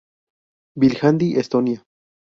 [0.85, 1.85] Viljandi, Estonia